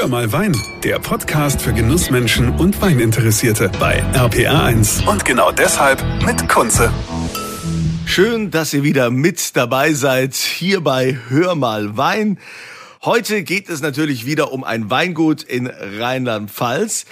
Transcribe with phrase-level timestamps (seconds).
[0.00, 5.06] Hör mal Wein, der Podcast für Genussmenschen und Weininteressierte bei RPR1.
[5.06, 6.90] Und genau deshalb mit Kunze.
[8.06, 12.38] Schön, dass ihr wieder mit dabei seid hier bei Hör mal Wein.
[13.02, 17.04] Heute geht es natürlich wieder um ein Weingut in Rheinland-Pfalz.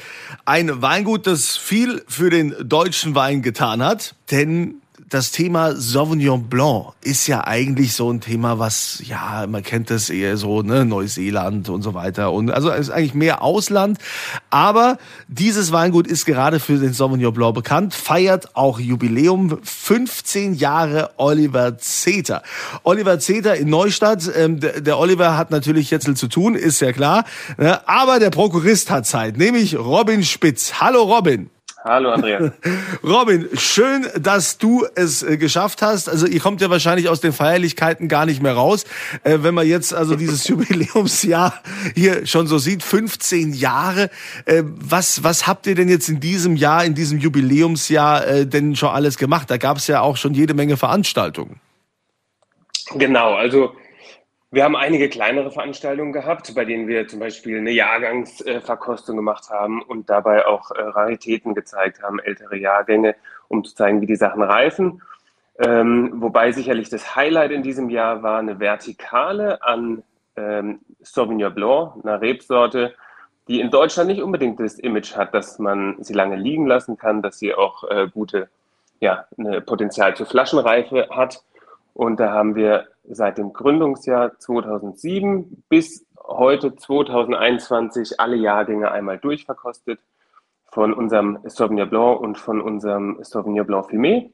[0.46, 6.92] Ein Weingut, das viel für den deutschen Wein getan hat, denn das Thema Sauvignon Blanc
[7.02, 11.68] ist ja eigentlich so ein Thema, was, ja, man kennt das eher so, ne, Neuseeland
[11.70, 12.32] und so weiter.
[12.32, 13.98] Und also ist eigentlich mehr Ausland.
[14.50, 21.10] Aber dieses Weingut ist gerade für den Sauvignon Blanc bekannt, feiert auch Jubiläum 15 Jahre
[21.16, 22.42] Oliver Zeter.
[22.82, 24.30] Oliver Zeter in Neustadt.
[24.36, 27.24] Ähm, der, Oliver hat natürlich jetzt zu tun, ist ja klar.
[27.56, 30.74] Ne, aber der Prokurist hat Zeit, nämlich Robin Spitz.
[30.80, 31.50] Hallo Robin.
[31.88, 32.52] Hallo Andreas.
[33.02, 36.10] Robin, schön, dass du es äh, geschafft hast.
[36.10, 38.84] Also ihr kommt ja wahrscheinlich aus den Feierlichkeiten gar nicht mehr raus,
[39.24, 41.54] äh, wenn man jetzt also dieses Jubiläumsjahr
[41.94, 44.10] hier schon so sieht, 15 Jahre.
[44.44, 48.90] Äh, was was habt ihr denn jetzt in diesem Jahr, in diesem Jubiläumsjahr denn schon
[48.90, 49.50] alles gemacht?
[49.50, 51.58] Da gab es ja auch schon jede Menge Veranstaltungen.
[52.96, 53.72] Genau, also
[54.50, 59.82] wir haben einige kleinere Veranstaltungen gehabt, bei denen wir zum Beispiel eine Jahrgangsverkostung gemacht haben
[59.82, 63.14] und dabei auch äh, Raritäten gezeigt haben, ältere Jahrgänge,
[63.48, 65.02] um zu zeigen, wie die Sachen reifen.
[65.58, 70.02] Ähm, wobei sicherlich das Highlight in diesem Jahr war eine Vertikale an
[70.36, 72.94] ähm, Sauvignon Blanc, einer Rebsorte,
[73.48, 77.22] die in Deutschland nicht unbedingt das Image hat, dass man sie lange liegen lassen kann,
[77.22, 78.48] dass sie auch äh, gute,
[79.00, 81.42] ja, eine Potenzial zur Flaschenreife hat.
[81.98, 89.98] Und da haben wir seit dem Gründungsjahr 2007 bis heute 2021 alle Jahrgänge einmal durchverkostet
[90.66, 94.30] von unserem Sauvignon Blanc und von unserem Sauvignon Blanc Fumé.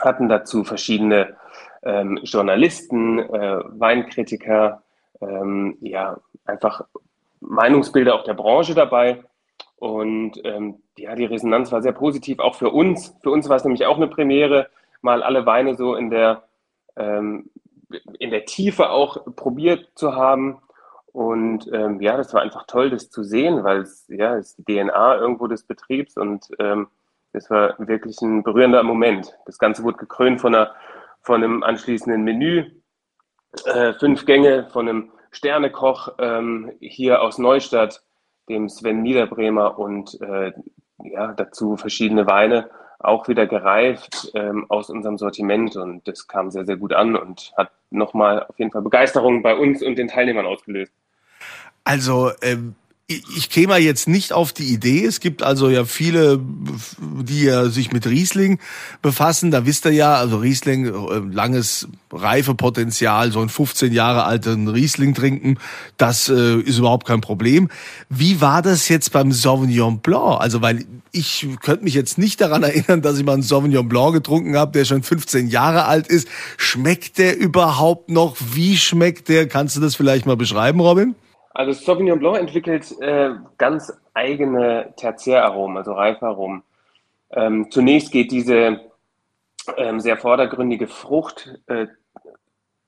[0.00, 1.36] Hatten dazu verschiedene
[1.84, 4.82] ähm, Journalisten, äh, Weinkritiker,
[5.20, 6.84] ähm, ja, einfach
[7.38, 9.22] Meinungsbilder auch der Branche dabei.
[9.76, 13.16] Und ähm, ja, die Resonanz war sehr positiv, auch für uns.
[13.22, 14.68] Für uns war es nämlich auch eine Premiere,
[15.00, 16.42] mal alle Weine so in der
[16.96, 17.50] ähm,
[18.18, 20.58] in der Tiefe auch probiert zu haben.
[21.12, 24.64] Und ähm, ja, das war einfach toll, das zu sehen, weil es ja ist die
[24.64, 26.88] DNA irgendwo des Betriebs und ähm,
[27.34, 29.36] das war wirklich ein berührender Moment.
[29.46, 30.74] Das Ganze wurde gekrönt von, einer,
[31.20, 32.70] von einem anschließenden Menü,
[33.64, 38.02] äh, fünf Gänge von einem Sternekoch ähm, hier aus Neustadt,
[38.48, 40.52] dem Sven Niederbremer und äh,
[41.04, 42.70] ja, dazu verschiedene Weine
[43.04, 47.52] auch wieder gereift ähm, aus unserem Sortiment und das kam sehr, sehr gut an und
[47.56, 50.92] hat nochmal auf jeden Fall Begeisterung bei uns und den Teilnehmern ausgelöst.
[51.84, 52.74] Also ähm,
[53.36, 55.04] ich käme jetzt nicht auf die Idee.
[55.04, 56.40] Es gibt also ja viele,
[57.00, 58.58] die ja sich mit Riesling
[59.02, 59.50] befassen.
[59.50, 65.14] Da wisst ihr ja, also Riesling, äh, langes Reifepotenzial, so ein 15 Jahre alten Riesling
[65.14, 65.58] trinken,
[65.96, 67.68] das äh, ist überhaupt kein Problem.
[68.08, 70.40] Wie war das jetzt beim Sauvignon Blanc?
[70.40, 74.14] Also, weil ich könnte mich jetzt nicht daran erinnern, dass ich mal einen Sauvignon Blanc
[74.14, 76.28] getrunken habe, der schon 15 Jahre alt ist.
[76.56, 78.36] Schmeckt der überhaupt noch?
[78.52, 79.48] Wie schmeckt der?
[79.48, 81.14] Kannst du das vielleicht mal beschreiben, Robin?
[81.54, 86.62] Also Sauvignon Blanc entwickelt äh, ganz eigene Tertiäraromen, also Reifaromen.
[87.30, 88.80] Ähm, zunächst geht diese
[89.76, 91.86] ähm, sehr vordergründige Frucht äh,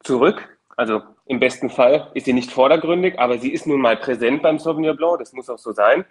[0.03, 0.59] zurück.
[0.77, 4.59] Also im besten Fall ist sie nicht vordergründig, aber sie ist nun mal präsent beim
[4.59, 6.05] Sauvignon Blanc, das muss auch so sein.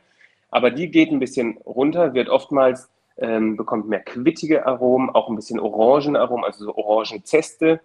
[0.50, 5.36] Aber die geht ein bisschen runter, wird oftmals, ähm, bekommt mehr quittige Aromen, auch ein
[5.36, 7.82] bisschen Orangenaromen, also so Orangenzeste.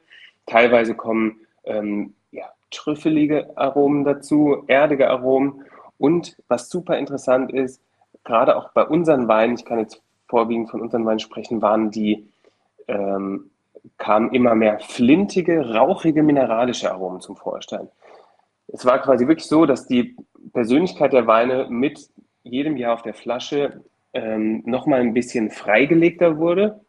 [0.46, 2.14] Teilweise kommen ähm,
[2.70, 5.64] trüffelige Aromen dazu, erdige Aromen.
[5.98, 7.82] Und was super interessant ist,
[8.24, 12.28] gerade auch bei unseren Weinen, ich kann jetzt vorwiegend von unseren Weinen sprechen, waren die,
[12.86, 13.50] ähm,
[13.96, 17.88] kamen immer mehr flintige, rauchige, mineralische Aromen zum Vorschein.
[18.68, 20.14] Es war quasi wirklich so, dass die
[20.52, 22.10] Persönlichkeit der Weine mit
[22.42, 26.80] jedem Jahr auf der Flasche ähm, nochmal ein bisschen freigelegter wurde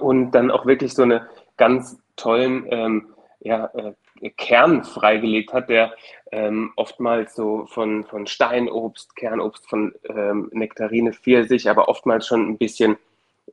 [0.00, 3.92] und dann auch wirklich so eine ganz tollen ähm, ja, äh,
[4.36, 5.92] Kern freigelegt hat, der
[6.32, 12.58] ähm, oftmals so von, von Steinobst, Kernobst, von ähm, Nektarine, Pfirsich, aber oftmals schon ein
[12.58, 12.96] bisschen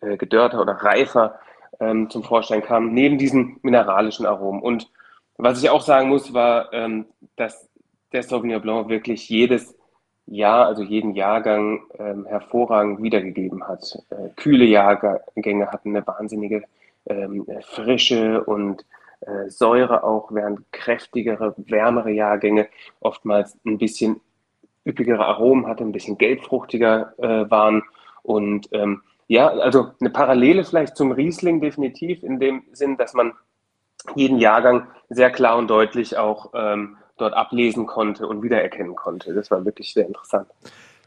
[0.01, 1.39] äh, gedörrter oder reifer
[1.79, 4.61] ähm, zum Vorschein kam, neben diesen mineralischen Aromen.
[4.61, 4.89] Und
[5.37, 7.69] was ich auch sagen muss, war, ähm, dass
[8.13, 9.75] der Sauvignon Blanc wirklich jedes
[10.27, 13.97] Jahr, also jeden Jahrgang ähm, hervorragend wiedergegeben hat.
[14.11, 16.63] Äh, kühle Jahrgänge hatten eine wahnsinnige
[17.07, 18.85] ähm, Frische und
[19.21, 22.67] äh, Säure auch, während kräftigere, wärmere Jahrgänge
[22.99, 24.21] oftmals ein bisschen
[24.85, 27.83] üppigere Aromen hatten, ein bisschen gelbfruchtiger äh, waren.
[28.23, 33.33] Und ähm, ja, also eine Parallele vielleicht zum Riesling definitiv in dem Sinn, dass man
[34.15, 39.33] jeden Jahrgang sehr klar und deutlich auch ähm, dort ablesen konnte und wiedererkennen konnte.
[39.33, 40.47] Das war wirklich sehr interessant.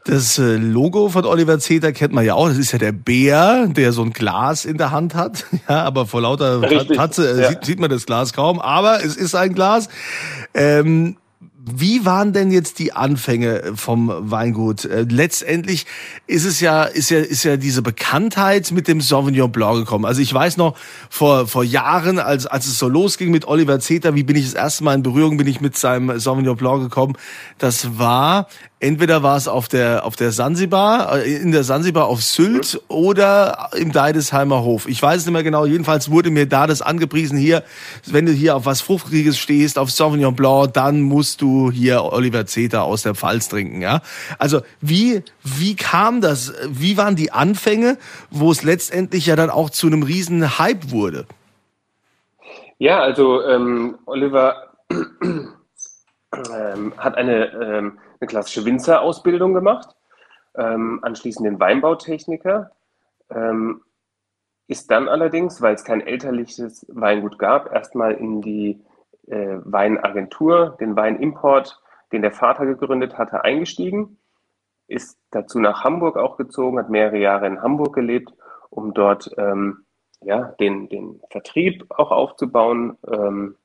[0.05, 2.47] Das äh, Logo von Oliver Zeter kennt man ja auch.
[2.47, 5.45] Das ist ja der Bär, der so ein Glas in der Hand hat.
[5.67, 7.49] Ja, aber vor lauter Richtig, Tatze äh, ja.
[7.49, 8.59] sieht, sieht, man das Glas kaum.
[8.59, 9.89] Aber es ist ein Glas.
[10.53, 11.17] Ähm,
[11.67, 14.85] wie waren denn jetzt die Anfänge vom Weingut?
[14.85, 15.87] Äh, letztendlich
[16.27, 20.05] ist es ja, ist ja, ist ja diese Bekanntheit mit dem Sauvignon Blanc gekommen.
[20.05, 20.77] Also ich weiß noch,
[21.09, 24.53] vor, vor Jahren, als, als es so losging mit Oliver Zeter, wie bin ich das
[24.53, 27.17] erste Mal in Berührung, bin ich mit seinem Sauvignon Blanc gekommen.
[27.57, 28.47] Das war
[28.79, 33.69] entweder war es auf der auf der Sansibar, äh, in der Sansibar auf Sylt oder
[33.77, 34.87] im Deidesheimer Hof.
[34.87, 35.65] Ich weiß es nicht mehr genau.
[35.65, 37.63] Jedenfalls wurde mir da das angepriesen hier,
[38.05, 42.45] wenn du hier auf was Fruchtiges stehst, auf Sauvignon Blanc, dann musst du hier Oliver
[42.45, 44.01] Zeter aus der Pfalz trinken, ja?
[44.37, 46.53] Also, wie wie kam das?
[46.67, 47.97] Wie waren die Anfänge,
[48.29, 51.25] wo es letztendlich ja dann auch zu einem riesen Hype wurde?
[52.77, 59.95] Ja, also ähm, Oliver ähm, hat eine ähm, eine klassische Winzerausbildung gemacht,
[60.55, 62.71] ähm, anschließend den Weinbautechniker,
[63.29, 63.81] ähm,
[64.67, 68.81] ist dann allerdings, weil es kein elterliches Weingut gab, erstmal in die
[69.27, 71.79] äh, Weinagentur, den Weinimport,
[72.11, 74.17] den der Vater gegründet hatte, eingestiegen,
[74.87, 78.33] ist dazu nach Hamburg auch gezogen, hat mehrere Jahre in Hamburg gelebt,
[78.69, 79.85] um dort ähm,
[80.21, 83.55] ja, den, den Vertrieb auch aufzubauen, ähm,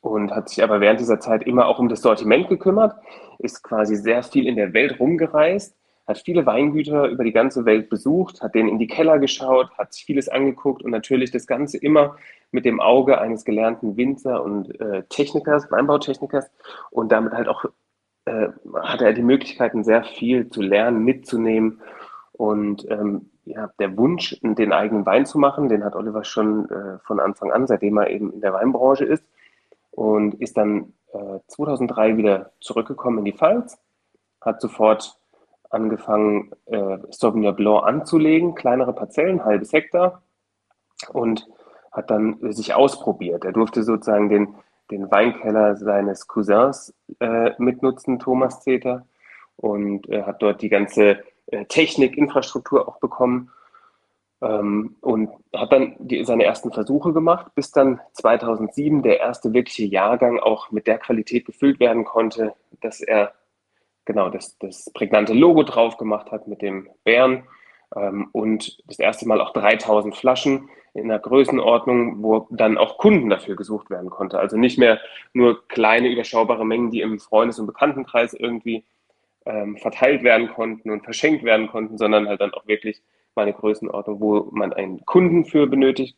[0.00, 2.94] und hat sich aber während dieser Zeit immer auch um das Sortiment gekümmert,
[3.38, 7.88] ist quasi sehr viel in der Welt rumgereist, hat viele Weingüter über die ganze Welt
[7.88, 11.78] besucht, hat denen in die Keller geschaut, hat sich vieles angeguckt und natürlich das Ganze
[11.78, 12.16] immer
[12.50, 16.50] mit dem Auge eines gelernten Winzer und äh, Technikers, Weinbautechnikers.
[16.90, 17.64] Und damit halt auch
[18.24, 21.80] äh, hatte er die Möglichkeiten, sehr viel zu lernen, mitzunehmen.
[22.32, 26.98] Und ähm, ja, der Wunsch, den eigenen Wein zu machen, den hat Oliver schon äh,
[27.04, 29.24] von Anfang an, seitdem er eben in der Weinbranche ist
[29.90, 33.78] und ist dann äh, 2003 wieder zurückgekommen in die Pfalz,
[34.40, 35.16] hat sofort
[35.70, 40.22] angefangen, äh, Sauvignon Blanc anzulegen, kleinere Parzellen, halbes Hektar
[41.12, 41.46] und
[41.92, 43.44] hat dann sich ausprobiert.
[43.44, 44.54] Er durfte sozusagen den,
[44.90, 49.06] den Weinkeller seines Cousins äh, mitnutzen, Thomas Zeter,
[49.56, 53.50] und äh, hat dort die ganze äh, Technik, Infrastruktur auch bekommen
[54.42, 59.84] ähm, und hat dann die, seine ersten Versuche gemacht, bis dann 2007 der erste wirkliche
[59.84, 63.32] Jahrgang auch mit der Qualität gefüllt werden konnte, dass er
[64.04, 67.44] genau das, das prägnante Logo drauf gemacht hat mit dem Bären
[67.94, 73.30] ähm, und das erste Mal auch 3000 Flaschen in einer Größenordnung, wo dann auch Kunden
[73.30, 74.38] dafür gesucht werden konnte.
[74.38, 74.98] Also nicht mehr
[75.32, 78.84] nur kleine überschaubare Mengen, die im Freundes- und Bekanntenkreis irgendwie
[79.46, 83.02] ähm, verteilt werden konnten und verschenkt werden konnten, sondern halt dann auch wirklich
[83.34, 86.16] mal eine Größenordnung, wo man einen Kunden für benötigt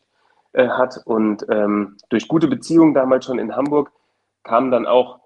[0.53, 0.99] äh, hat.
[1.05, 3.91] Und ähm, durch gute Beziehungen damals schon in Hamburg
[4.43, 5.19] kam dann auch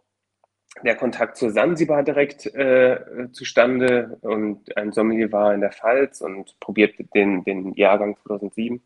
[0.83, 2.99] der Kontakt zur Sansibar direkt äh,
[3.31, 8.81] zustande und ein Sommelier war in der Pfalz und probierte den, den Jahrgang 2007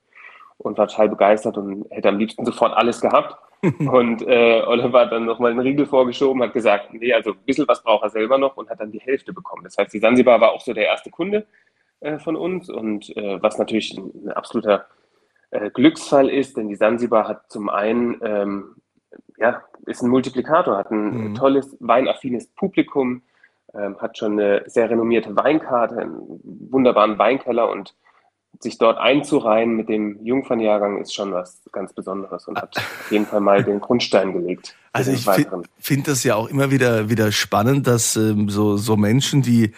[0.58, 3.36] und war total begeistert und hätte am liebsten sofort alles gehabt.
[3.80, 7.68] und äh, Oliver hat dann nochmal einen Riegel vorgeschoben, hat gesagt, nee, also ein bisschen
[7.68, 9.64] was braucht er selber noch und hat dann die Hälfte bekommen.
[9.64, 11.46] Das heißt, die Sansibar war auch so der erste Kunde
[12.02, 14.88] äh, von uns und äh, was natürlich ein, ein absoluter
[15.52, 18.76] äh, Glücksfall ist, denn die Sansibar hat zum einen, ähm,
[19.38, 21.36] ja, ist ein Multiplikator, hat ein mhm.
[21.36, 23.22] tolles, weinaffines Publikum,
[23.74, 27.96] ähm, hat schon eine sehr renommierte Weinkarte, einen wunderbaren Weinkeller und
[28.60, 33.26] sich dort einzureihen mit dem Jungfernjahrgang ist schon was ganz Besonderes und hat auf jeden
[33.26, 34.76] Fall mal den Grundstein gelegt.
[34.92, 35.26] Also ich
[35.80, 39.74] finde das ja auch immer wieder wieder spannend, dass ähm, so so Menschen, die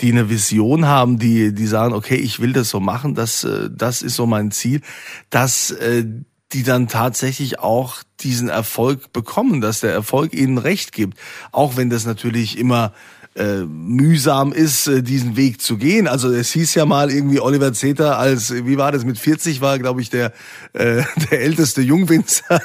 [0.00, 3.70] die eine Vision haben, die, die sagen, okay, ich will das so machen, das, äh,
[3.70, 4.82] das ist so mein Ziel,
[5.30, 6.04] dass äh,
[6.52, 11.18] die dann tatsächlich auch diesen Erfolg bekommen, dass der Erfolg ihnen recht gibt.
[11.50, 12.92] Auch wenn das natürlich immer
[13.34, 16.06] äh, mühsam ist, äh, diesen Weg zu gehen.
[16.06, 19.78] Also es hieß ja mal irgendwie Oliver Zeter als, wie war das, mit 40 war,
[19.78, 20.32] glaube ich, der,
[20.72, 22.62] äh, der älteste Jungwinzer.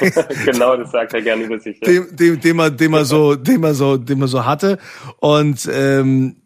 [0.44, 1.80] genau, das sagt er gerne über sich.
[1.80, 1.88] Ja.
[1.88, 4.78] Dem, dem, dem, er, dem, er so, dem, er so, dem er so hatte.
[5.18, 6.36] Und ähm,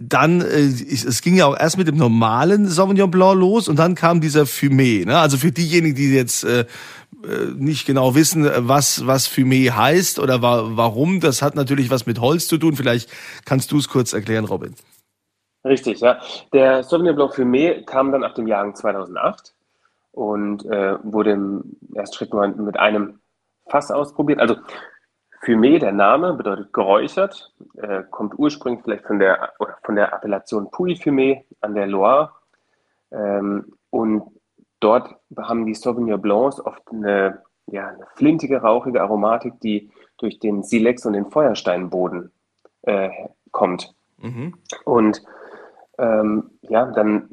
[0.00, 3.94] dann, äh, es ging ja auch erst mit dem normalen Sauvignon Blanc los und dann
[3.94, 5.06] kam dieser Fumé.
[5.06, 5.18] Ne?
[5.18, 6.66] Also für diejenigen, die jetzt äh, äh
[7.56, 12.20] nicht genau wissen, was, was Fumé heißt oder wa warum, das hat natürlich was mit
[12.20, 12.76] Holz zu tun.
[12.76, 13.10] Vielleicht
[13.44, 14.74] kannst du es kurz erklären, Robin.
[15.64, 16.20] Richtig, ja.
[16.52, 19.54] Der Sauvignon Blanc Fumé kam dann ab dem Jahr 2008
[20.10, 23.20] und äh, wurde im ersten Schritt nur mit einem
[23.66, 24.40] Fass ausprobiert.
[24.40, 24.56] Also
[25.44, 31.42] Fumé, der Name, bedeutet geräuchert, äh, kommt ursprünglich vielleicht von der, von der Appellation Puy-Fumé
[31.60, 32.30] an der Loire.
[33.10, 34.22] Ähm, und
[34.78, 40.62] dort haben die Sauvignon Blancs oft eine, ja, eine flintige, rauchige Aromatik, die durch den
[40.62, 42.30] Silex und den Feuersteinboden
[42.82, 43.10] äh,
[43.50, 43.92] kommt.
[44.18, 44.54] Mhm.
[44.84, 45.22] Und
[45.98, 47.30] ähm, ja, dann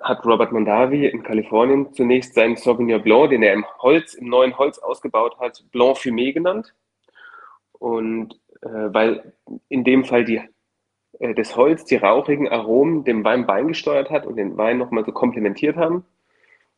[0.00, 4.56] hat Robert Mondavi in Kalifornien zunächst seinen Sauvignon Blanc, den er im Holz, im neuen
[4.56, 6.74] Holz ausgebaut hat, Blanc Fumé genannt.
[7.78, 9.32] Und äh, weil
[9.68, 10.40] in dem Fall die,
[11.18, 15.12] äh, das Holz die rauchigen Aromen dem Wein beigesteuert hat und den Wein nochmal so
[15.12, 16.04] komplementiert haben.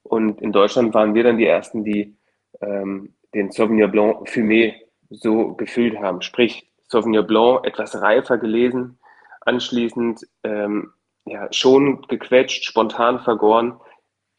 [0.02, 2.16] Und in Deutschland waren wir dann die Ersten, die
[2.60, 4.74] ähm, den Sauvignon Blanc Fumé
[5.10, 6.22] so gefüllt haben.
[6.22, 8.98] Sprich, Sauvignon Blanc etwas reifer gelesen,
[9.42, 10.92] anschließend ähm,
[11.24, 13.78] ja, schon gequetscht, spontan vergoren,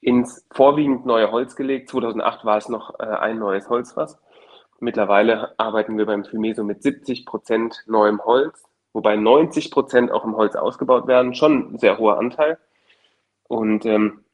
[0.02, 1.90] ins vorwiegend neue Holz gelegt.
[1.90, 4.20] 2008 war es noch äh, ein neues Holzfass.
[4.82, 10.26] Mittlerweile arbeiten wir beim Fumé so mit 70 Prozent neuem Holz, wobei 90 Prozent auch
[10.26, 11.36] im Holz ausgebaut werden.
[11.36, 12.58] Schon ein sehr hoher Anteil.
[13.48, 14.26] Und ähm,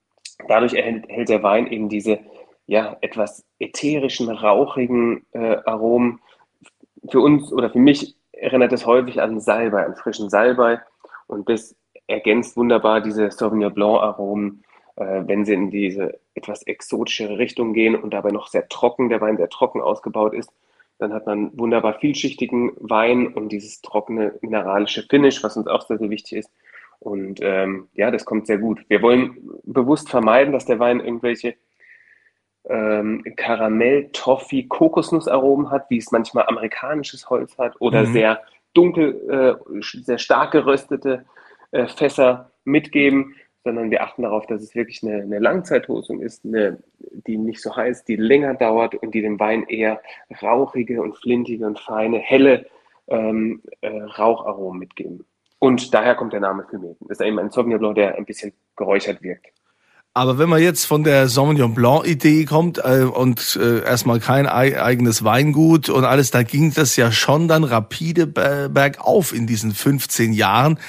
[0.47, 2.19] dadurch erhält, erhält der Wein eben diese
[2.65, 6.21] ja, etwas ätherischen, rauchigen äh, Aromen.
[7.09, 10.79] Für uns oder für mich erinnert es häufig an Salbei, an frischen Salbei.
[11.27, 11.75] Und das
[12.07, 14.63] ergänzt wunderbar diese Sauvignon Blanc Aromen,
[14.95, 19.21] äh, wenn sie in diese etwas exotischere Richtung gehen und dabei noch sehr trocken, der
[19.21, 20.51] Wein sehr trocken ausgebaut ist.
[20.99, 25.97] Dann hat man wunderbar vielschichtigen Wein und dieses trockene mineralische Finish, was uns auch sehr,
[25.97, 26.51] sehr wichtig ist.
[26.99, 28.83] Und ähm, ja, das kommt sehr gut.
[28.87, 31.55] Wir wollen bewusst vermeiden, dass der Wein irgendwelche
[32.65, 38.13] ähm, Karamell, Toffee, Kokosnussaromen hat, wie es manchmal amerikanisches Holz hat, oder mhm.
[38.13, 38.41] sehr
[38.73, 41.25] dunkel, äh, sehr stark geröstete
[41.71, 43.35] äh, Fässer mitgeben,
[43.67, 47.75] sondern wir achten darauf, dass es wirklich eine, eine Langzeithosung ist, eine, die nicht so
[47.75, 50.01] heiß, die länger dauert und die dem Wein eher
[50.41, 52.65] rauchige und flintige und feine, helle
[53.09, 55.25] ähm, äh, Raucharomen mitgeben.
[55.59, 57.07] Und daher kommt der Name Fumeten.
[57.09, 59.47] Das ist eben ein Sauvignon Blanc, der ein bisschen geräuchert wirkt.
[60.13, 64.47] Aber wenn man jetzt von der Sauvignon Blanc Idee kommt äh, und äh, erstmal kein
[64.47, 70.31] eigenes Weingut und alles, da ging das ja schon dann rapide bergauf in diesen 15
[70.31, 70.79] Jahren.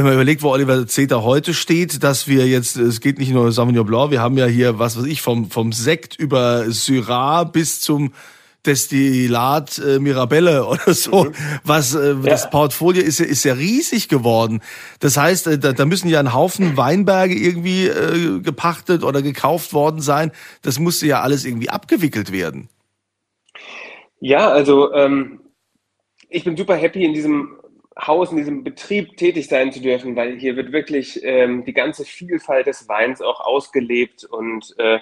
[0.00, 3.52] Wenn man überlegt, wo Oliver Zeter heute steht, dass wir jetzt, es geht nicht nur
[3.52, 7.82] Sauvignon Blanc, wir haben ja hier, was weiß ich, vom, vom Sekt über Syrah bis
[7.82, 8.14] zum
[8.64, 11.24] Destillat äh, Mirabelle oder so.
[11.24, 11.32] Mhm.
[11.64, 12.14] Was äh, ja.
[12.14, 14.62] das Portfolio ist ja ist ja riesig geworden.
[15.00, 19.74] Das heißt, äh, da, da müssen ja ein Haufen Weinberge irgendwie äh, gepachtet oder gekauft
[19.74, 20.32] worden sein.
[20.62, 22.70] Das musste ja alles irgendwie abgewickelt werden.
[24.18, 25.40] Ja, also ähm,
[26.30, 27.60] ich bin super happy in diesem
[28.06, 32.04] Haus, in diesem Betrieb tätig sein zu dürfen, weil hier wird wirklich ähm, die ganze
[32.04, 34.98] Vielfalt des Weins auch ausgelebt und äh,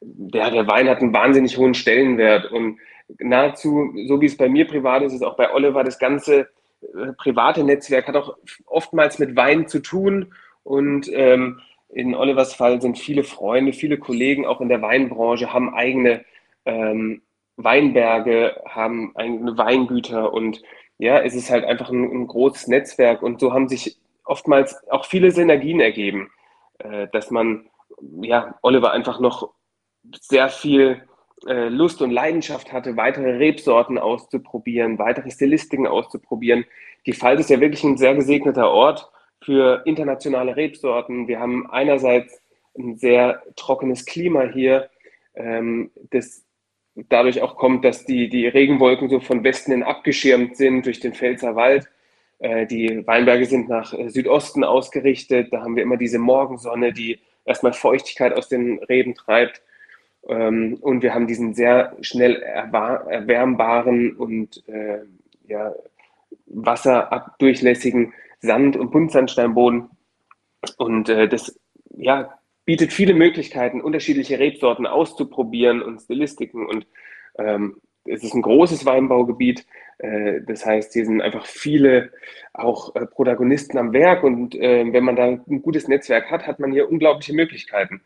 [0.00, 2.78] der, der Wein hat einen wahnsinnig hohen Stellenwert und
[3.18, 6.48] nahezu, so wie es bei mir privat ist, ist auch bei Oliver das ganze
[6.82, 8.36] äh, private Netzwerk hat auch
[8.66, 10.32] oftmals mit Wein zu tun.
[10.62, 15.74] Und ähm, in Olivers Fall sind viele Freunde, viele Kollegen auch in der Weinbranche, haben
[15.74, 16.24] eigene
[16.66, 17.22] ähm,
[17.56, 20.62] Weinberge, haben eigene Weingüter und
[20.98, 25.06] ja, es ist halt einfach ein, ein, großes Netzwerk und so haben sich oftmals auch
[25.06, 26.30] viele Synergien ergeben,
[26.78, 27.70] äh, dass man,
[28.20, 29.52] ja, Oliver einfach noch
[30.20, 31.02] sehr viel
[31.46, 36.64] äh, Lust und Leidenschaft hatte, weitere Rebsorten auszuprobieren, weitere Stilistiken auszuprobieren.
[37.06, 39.10] Die Pfalz ist ja wirklich ein sehr gesegneter Ort
[39.42, 41.28] für internationale Rebsorten.
[41.28, 42.42] Wir haben einerseits
[42.76, 44.90] ein sehr trockenes Klima hier,
[45.34, 46.44] ähm, das
[47.08, 51.14] dadurch auch kommt, dass die, die Regenwolken so von Westen hin abgeschirmt sind durch den
[51.14, 51.88] Pfälzer Wald.
[52.38, 55.52] Äh, die Weinberge sind nach äh, Südosten ausgerichtet.
[55.52, 59.62] Da haben wir immer diese Morgensonne, die erstmal Feuchtigkeit aus den Reben treibt.
[60.28, 65.00] Ähm, und wir haben diesen sehr schnell erwärmbaren und äh,
[65.46, 65.74] ja,
[66.46, 69.90] wasserabdurchlässigen Sand- und Buntsandsteinboden.
[70.76, 71.58] Und äh, das
[71.96, 72.38] ja,
[72.68, 76.66] bietet viele Möglichkeiten, unterschiedliche Rebsorten auszuprobieren und Stilistiken.
[76.66, 76.86] Und
[77.38, 79.64] ähm, es ist ein großes Weinbaugebiet.
[79.96, 82.12] Äh, das heißt, hier sind einfach viele
[82.52, 84.22] auch äh, Protagonisten am Werk.
[84.22, 88.02] Und äh, wenn man da ein gutes Netzwerk hat, hat man hier unglaubliche Möglichkeiten.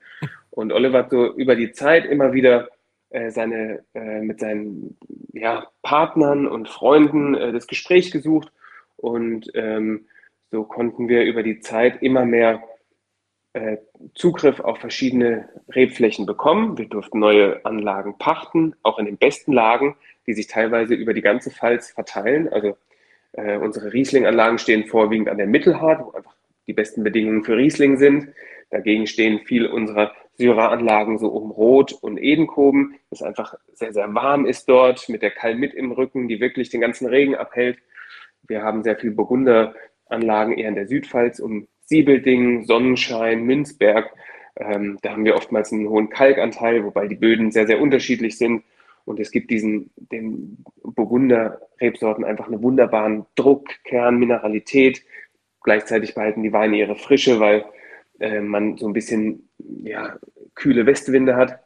[0.51, 2.69] Und Oliver hat so über die Zeit immer wieder
[3.11, 4.97] äh, seine, äh, mit seinen
[5.33, 8.53] ja, Partnern und Freunden äh, das Gespräch gesucht.
[8.97, 10.07] Und ähm,
[10.53, 12.63] so konnten wir über die Zeit immer mehr
[13.55, 13.79] äh,
[14.15, 16.79] Zugriff auf verschiedene Rebflächen bekommen.
[16.79, 21.23] Wir durften neue Anlagen pachten, auch in den besten Lagen, die sich teilweise über die
[21.23, 22.49] ganze Pfalz verteilen.
[22.49, 22.77] Also
[23.33, 26.35] äh, unsere Riesling-Anlagen stehen vorwiegend an der Mittelhart, wo einfach
[26.67, 28.29] die besten Bedingungen für Riesling sind.
[28.71, 34.47] Dagegen stehen viel unserer Syrah-Anlagen so um Rot und Edenkoben, das einfach sehr, sehr warm
[34.47, 37.79] ist dort, mit der Kalmit im Rücken, die wirklich den ganzen Regen abhält.
[38.49, 44.11] Wir haben sehr viel Burgunder-Anlagen eher in der Südpfalz, um Siebelding, Sonnenschein, Münzberg.
[44.57, 48.65] Ähm, da haben wir oftmals einen hohen Kalkanteil, wobei die Böden sehr, sehr unterschiedlich sind.
[49.05, 55.03] Und es gibt diesen, den Burgunder-Rebsorten einfach einen wunderbaren Druck, Kern, Mineralität.
[55.63, 57.67] Gleichzeitig behalten die Weine ihre Frische, weil
[58.21, 60.17] äh, man so ein bisschen ja,
[60.55, 61.61] kühle Westwinde hat.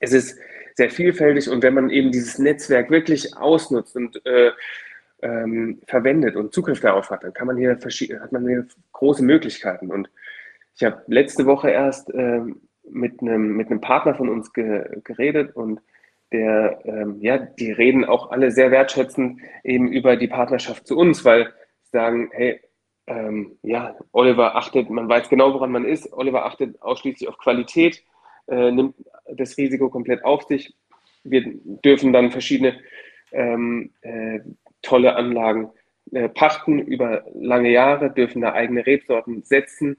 [0.00, 0.38] Es ist
[0.74, 4.52] sehr vielfältig und wenn man eben dieses Netzwerk wirklich ausnutzt und äh,
[5.24, 7.76] ähm, verwendet und Zugriff darauf hat, dann kann man hier
[8.20, 9.90] hat man hier große Möglichkeiten.
[9.90, 10.10] Und
[10.76, 12.42] ich habe letzte Woche erst äh,
[12.88, 15.80] mit einem mit einem Partner von uns ge geredet und
[16.32, 21.24] der, ähm, ja, die reden auch alle sehr wertschätzend eben über die Partnerschaft zu uns,
[21.24, 21.52] weil
[21.84, 22.60] sie sagen, hey,
[23.06, 26.12] ähm, ja, Oliver achtet, man weiß genau, woran man ist.
[26.12, 28.02] Oliver achtet ausschließlich auf Qualität,
[28.48, 28.96] äh, nimmt
[29.28, 30.74] das Risiko komplett auf sich.
[31.22, 31.44] Wir
[31.84, 32.80] dürfen dann verschiedene
[33.30, 34.40] ähm, äh,
[34.84, 35.70] tolle Anlagen
[36.12, 39.96] äh, pachten über lange Jahre, dürfen da eigene Rebsorten setzen.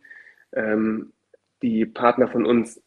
[0.53, 1.13] Ähm,
[1.61, 2.81] die Partner von uns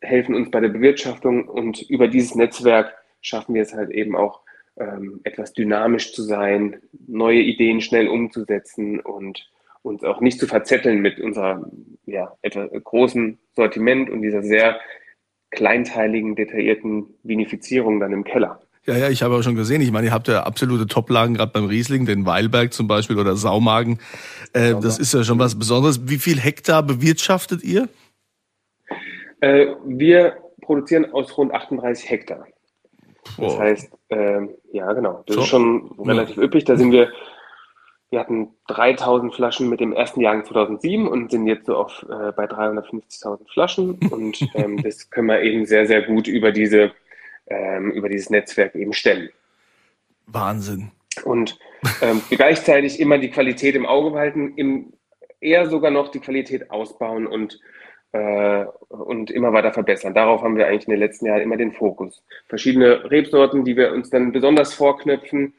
[0.00, 4.42] helfen uns bei der Bewirtschaftung und über dieses Netzwerk schaffen wir es halt eben auch,
[4.78, 9.50] ähm, etwas dynamisch zu sein, neue Ideen schnell umzusetzen und
[9.82, 11.70] uns auch nicht zu verzetteln mit unserer
[12.04, 14.78] ja, etwas großen Sortiment und dieser sehr
[15.50, 18.60] kleinteiligen, detaillierten Vinifizierung dann im Keller.
[18.86, 19.80] Ja, ja, ich habe auch schon gesehen.
[19.80, 23.34] Ich meine, ihr habt ja absolute Toplagen, gerade beim Riesling, den Weilberg zum Beispiel oder
[23.34, 23.98] Saumagen.
[24.52, 26.08] Äh, das ist ja schon was Besonderes.
[26.08, 27.88] Wie viel Hektar bewirtschaftet ihr?
[29.40, 32.46] Äh, wir produzieren aus rund 38 Hektar.
[33.38, 33.58] Das oh.
[33.58, 34.40] heißt, äh,
[34.72, 35.42] ja, genau, das so.
[35.42, 36.44] ist schon relativ ja.
[36.44, 36.64] üppig.
[36.64, 37.10] Da sind wir
[38.10, 42.32] wir hatten 3000 Flaschen mit dem ersten Jahrgang 2007 und sind jetzt so auf äh,
[42.32, 46.92] bei 350.000 Flaschen und ähm, das können wir eben sehr, sehr gut über diese
[47.46, 49.28] ähm, über dieses Netzwerk eben stemmen.
[50.26, 50.90] Wahnsinn.
[51.24, 51.58] Und
[52.02, 54.92] ähm, gleichzeitig immer die Qualität im Auge behalten, im,
[55.40, 57.60] eher sogar noch die Qualität ausbauen und,
[58.12, 60.14] äh, und immer weiter verbessern.
[60.14, 62.22] Darauf haben wir eigentlich in den letzten Jahren immer den Fokus.
[62.48, 65.54] Verschiedene Rebsorten, die wir uns dann besonders vorknöpfen,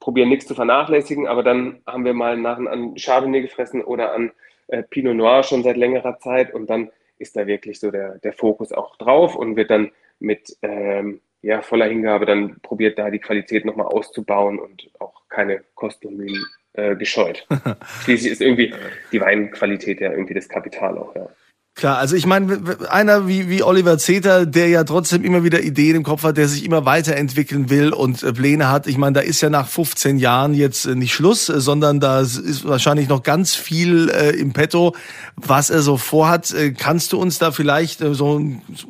[0.00, 4.32] probieren nichts zu vernachlässigen, aber dann haben wir mal nach an Chardonnay gefressen oder an
[4.66, 8.32] äh, Pinot Noir schon seit längerer Zeit und dann ist da wirklich so der, der
[8.32, 13.18] Fokus auch drauf und wird dann mit ähm, ja, voller Hingabe dann probiert, da die
[13.18, 17.46] Qualität nochmal auszubauen und auch keine Kosten und Mühen äh, gescheut.
[18.04, 18.72] Schließlich ist irgendwie
[19.10, 21.28] die Weinqualität ja irgendwie das Kapital auch, ja.
[21.74, 25.96] Klar, also ich meine, einer wie, wie Oliver Zeter, der ja trotzdem immer wieder Ideen
[25.96, 28.86] im Kopf hat, der sich immer weiterentwickeln will und äh, Pläne hat.
[28.86, 32.20] Ich meine, da ist ja nach 15 Jahren jetzt äh, nicht Schluss, äh, sondern da
[32.20, 34.94] ist wahrscheinlich noch ganz viel äh, im Petto,
[35.36, 36.54] was er so vorhat.
[36.76, 38.42] Kannst du uns da vielleicht so,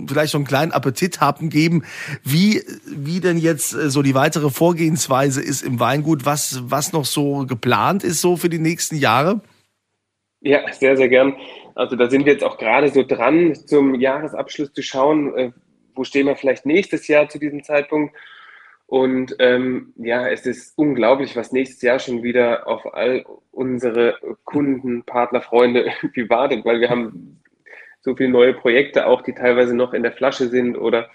[0.08, 1.84] vielleicht so einen kleinen Appetit haben geben,
[2.24, 7.46] wie, wie denn jetzt so die weitere Vorgehensweise ist im Weingut, was, was noch so
[7.46, 9.40] geplant ist so für die nächsten Jahre?
[10.40, 11.34] Ja, sehr, sehr gern.
[11.74, 15.52] Also da sind wir jetzt auch gerade so dran, zum Jahresabschluss zu schauen, äh,
[15.94, 18.14] wo stehen wir vielleicht nächstes Jahr zu diesem Zeitpunkt.
[18.86, 25.04] Und ähm, ja, es ist unglaublich, was nächstes Jahr schon wieder auf all unsere Kunden,
[25.04, 27.40] Partner, Freunde irgendwie wartet, weil wir haben
[28.02, 31.08] so viele neue Projekte auch, die teilweise noch in der Flasche sind oder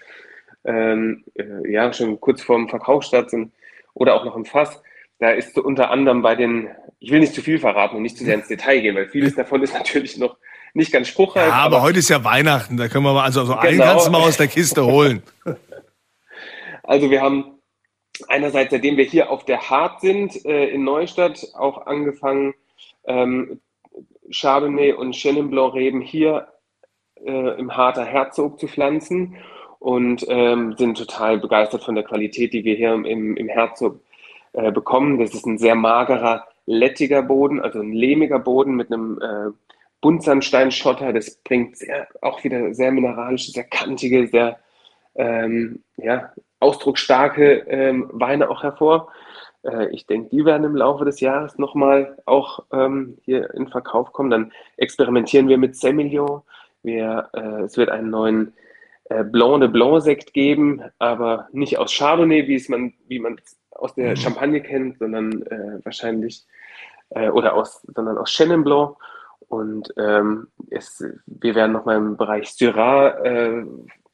[0.64, 3.52] ähm, äh, ja schon kurz vorm Verkaufsstart sind
[3.94, 4.82] oder auch noch im Fass.
[5.20, 6.68] Da ist so unter anderem bei den,
[6.98, 9.34] ich will nicht zu viel verraten und nicht zu sehr ins Detail gehen, weil vieles
[9.36, 10.36] davon ist natürlich noch
[10.74, 11.48] nicht ganz spruchreif.
[11.48, 13.66] Ja, aber, aber, heute ist ja Weihnachten, da können wir mal, also, also genau.
[13.66, 15.22] einen kannst du mal aus der Kiste holen.
[16.84, 17.58] Also wir haben
[18.28, 22.54] einerseits, seitdem wir hier auf der Hart sind, äh, in Neustadt, auch angefangen,
[23.04, 23.60] ähm,
[24.30, 26.48] Chardonnay und Chenin Blanc Reben hier
[27.24, 29.36] äh, im Harter Herzog zu pflanzen
[29.78, 34.00] und ähm, sind total begeistert von der Qualität, die wir hier im, im Herzog
[34.52, 35.18] äh, bekommen.
[35.18, 39.67] Das ist ein sehr magerer, lettiger Boden, also ein lehmiger Boden mit einem äh,
[40.00, 41.12] Buntsandsteinschotter.
[41.12, 44.58] Das bringt sehr, auch wieder sehr mineralische, sehr kantige, sehr
[45.14, 49.10] ähm, ja, ausdrucksstarke ähm, Weine auch hervor.
[49.62, 54.12] Äh, ich denke, die werden im Laufe des Jahres nochmal auch ähm, hier in Verkauf
[54.12, 54.30] kommen.
[54.30, 56.42] Dann experimentieren wir mit Semillon.
[56.82, 58.54] Wir, äh, es wird einen neuen
[59.04, 63.40] äh, Blanc de Blanc Sekt geben, aber nicht aus Chardonnay, wie es man, wie man
[63.72, 64.16] aus der mhm.
[64.16, 66.46] Champagne kennt, sondern äh, wahrscheinlich
[67.10, 68.96] äh, oder aus, sondern aus Chenin Blanc.
[69.48, 73.64] Und ähm, es, wir werden nochmal im Bereich Syrah äh,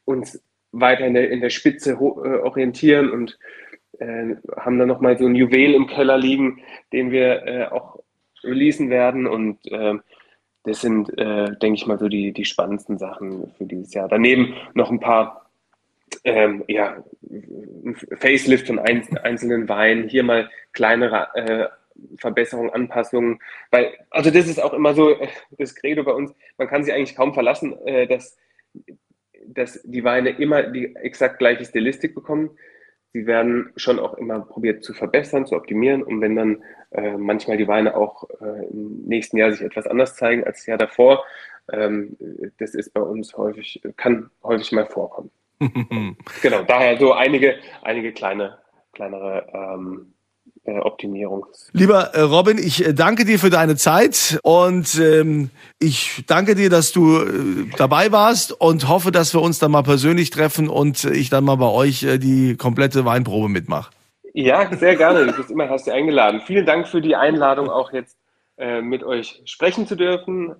[0.05, 0.41] uns
[0.73, 3.39] weiter in der, in der Spitze äh, orientieren und
[3.99, 6.61] äh, haben dann nochmal so ein Juwel im Keller liegen,
[6.93, 8.01] den wir äh, auch
[8.43, 9.27] releasen werden.
[9.27, 9.95] Und äh,
[10.65, 14.09] das sind, äh, denke ich mal, so die, die spannendsten Sachen für dieses Jahr.
[14.09, 15.51] Daneben noch ein paar
[16.25, 17.05] ähm, ja,
[18.19, 21.69] Facelift von einzelnen Weinen, hier mal kleinere äh,
[22.19, 23.41] Verbesserungen, Anpassungen.
[23.71, 25.17] Weil, also das ist auch immer so
[25.59, 28.37] das Credo bei uns, man kann sich eigentlich kaum verlassen, äh, dass,
[29.47, 32.51] dass die Weine immer die exakt gleiche Stilistik bekommen.
[33.13, 36.03] sie werden schon auch immer probiert zu verbessern, zu optimieren.
[36.03, 40.17] Und wenn dann äh, manchmal die Weine auch äh, im nächsten Jahr sich etwas anders
[40.17, 41.25] zeigen als das Jahr davor,
[41.73, 42.17] ähm,
[42.59, 45.31] das ist bei uns häufig, kann häufig mal vorkommen.
[46.43, 48.59] genau, daher so einige, einige kleine,
[48.93, 50.14] kleinere ähm, äh,
[50.67, 51.47] Optimierung.
[51.73, 56.71] Lieber äh, Robin, ich äh, danke dir für deine Zeit und ähm, ich danke dir,
[56.71, 61.05] dass du äh, dabei warst und hoffe, dass wir uns dann mal persönlich treffen und
[61.05, 63.91] ich dann mal bei euch äh, die komplette Weinprobe mitmache.
[64.33, 65.27] Ja, sehr gerne.
[65.27, 66.41] Du bist immer herzlich eingeladen.
[66.47, 68.17] Vielen Dank für die Einladung, auch jetzt
[68.57, 70.55] äh, mit euch sprechen zu dürfen.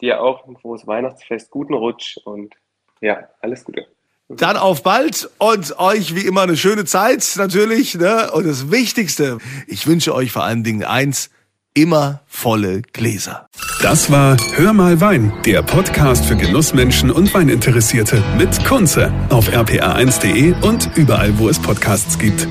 [0.00, 2.54] dir auch ein frohes Weihnachtsfest, guten Rutsch und
[3.00, 3.86] ja, alles Gute.
[4.28, 7.94] Dann auf bald und euch wie immer eine schöne Zeit natürlich.
[7.94, 8.30] Ne?
[8.32, 11.30] Und das Wichtigste, ich wünsche euch vor allen Dingen eins,
[11.74, 13.46] immer volle Gläser.
[13.82, 20.54] Das war Hör mal Wein, der Podcast für Genussmenschen und Weininteressierte mit Kunze auf rpa1.de
[20.62, 22.46] und überall, wo es Podcasts gibt.